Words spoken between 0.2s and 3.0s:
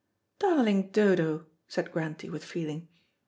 "Darling Dodo," said Grantie with feeling.